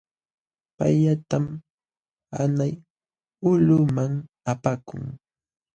Payllaytam 0.77 1.45
hanay 2.35 2.73
ulquman 3.49 4.13
apakun. 4.51 5.03